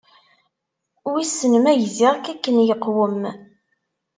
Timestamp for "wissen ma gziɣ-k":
1.11-2.25